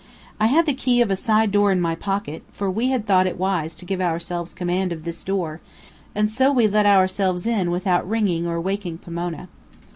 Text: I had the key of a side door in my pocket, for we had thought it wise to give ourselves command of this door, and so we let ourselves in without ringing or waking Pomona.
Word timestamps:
I 0.39 0.47
had 0.47 0.65
the 0.65 0.73
key 0.73 0.99
of 1.01 1.11
a 1.11 1.15
side 1.15 1.51
door 1.51 1.71
in 1.71 1.79
my 1.79 1.93
pocket, 1.93 2.41
for 2.51 2.71
we 2.71 2.87
had 2.87 3.05
thought 3.05 3.27
it 3.27 3.37
wise 3.37 3.75
to 3.75 3.85
give 3.85 4.01
ourselves 4.01 4.55
command 4.55 4.91
of 4.91 5.03
this 5.03 5.23
door, 5.23 5.61
and 6.15 6.27
so 6.27 6.51
we 6.51 6.67
let 6.67 6.87
ourselves 6.87 7.45
in 7.45 7.69
without 7.69 8.09
ringing 8.09 8.47
or 8.47 8.59
waking 8.59 8.97
Pomona. 8.97 9.47